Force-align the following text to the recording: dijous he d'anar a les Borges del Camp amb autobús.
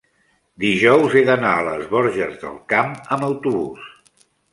dijous 0.61 1.17
he 1.19 1.21
d'anar 1.27 1.51
a 1.57 1.65
les 1.67 1.83
Borges 1.91 2.39
del 2.45 2.55
Camp 2.73 2.95
amb 3.17 3.27
autobús. 3.29 3.93